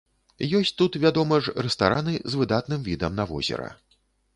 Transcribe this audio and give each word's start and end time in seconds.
Ёсць 0.59 0.71
тут, 0.79 0.97
вядома 1.03 1.39
ж, 1.47 1.55
рэстараны 1.67 2.13
з 2.31 2.43
выдатным 2.43 2.79
відам 2.93 3.11
на 3.23 3.33
возера. 3.35 3.69